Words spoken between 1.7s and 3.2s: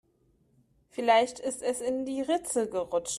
in die Ritze gerutscht.